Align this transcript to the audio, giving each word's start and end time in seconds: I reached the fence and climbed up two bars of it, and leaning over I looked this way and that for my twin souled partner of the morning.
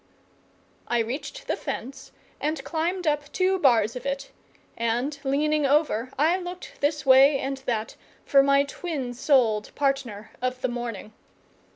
I 0.87 0.97
reached 0.97 1.45
the 1.45 1.55
fence 1.55 2.11
and 2.39 2.63
climbed 2.63 3.05
up 3.05 3.31
two 3.31 3.59
bars 3.59 3.95
of 3.95 4.03
it, 4.03 4.31
and 4.75 5.15
leaning 5.23 5.67
over 5.67 6.11
I 6.17 6.37
looked 6.37 6.73
this 6.81 7.05
way 7.05 7.37
and 7.37 7.57
that 7.67 7.95
for 8.25 8.41
my 8.41 8.63
twin 8.63 9.13
souled 9.13 9.69
partner 9.75 10.31
of 10.41 10.61
the 10.61 10.69
morning. 10.69 11.13